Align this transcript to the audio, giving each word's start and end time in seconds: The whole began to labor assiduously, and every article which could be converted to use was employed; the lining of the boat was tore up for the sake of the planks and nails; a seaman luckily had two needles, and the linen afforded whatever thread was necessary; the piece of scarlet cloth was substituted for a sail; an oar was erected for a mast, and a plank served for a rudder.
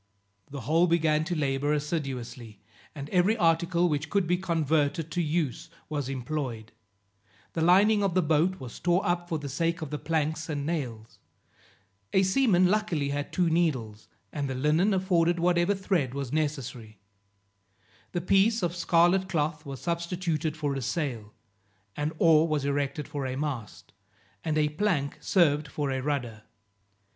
The 0.49 0.61
whole 0.61 0.87
began 0.87 1.23
to 1.25 1.35
labor 1.35 1.71
assiduously, 1.73 2.59
and 2.95 3.07
every 3.11 3.37
article 3.37 3.87
which 3.87 4.09
could 4.09 4.25
be 4.25 4.35
converted 4.35 5.11
to 5.11 5.21
use 5.21 5.69
was 5.89 6.09
employed; 6.09 6.71
the 7.53 7.61
lining 7.61 8.01
of 8.01 8.15
the 8.15 8.23
boat 8.23 8.59
was 8.59 8.79
tore 8.79 9.05
up 9.07 9.29
for 9.29 9.37
the 9.37 9.47
sake 9.47 9.83
of 9.83 9.91
the 9.91 9.99
planks 9.99 10.49
and 10.49 10.65
nails; 10.65 11.19
a 12.13 12.23
seaman 12.23 12.65
luckily 12.65 13.09
had 13.09 13.31
two 13.31 13.47
needles, 13.47 14.07
and 14.33 14.49
the 14.49 14.55
linen 14.55 14.91
afforded 14.95 15.39
whatever 15.39 15.75
thread 15.75 16.15
was 16.15 16.33
necessary; 16.33 16.97
the 18.11 18.21
piece 18.21 18.63
of 18.63 18.75
scarlet 18.75 19.29
cloth 19.29 19.67
was 19.67 19.81
substituted 19.81 20.57
for 20.57 20.73
a 20.73 20.81
sail; 20.81 21.31
an 21.95 22.11
oar 22.17 22.47
was 22.47 22.65
erected 22.65 23.07
for 23.07 23.27
a 23.27 23.35
mast, 23.37 23.93
and 24.43 24.57
a 24.57 24.69
plank 24.69 25.19
served 25.21 25.67
for 25.67 25.91
a 25.91 26.01
rudder. 26.01 26.41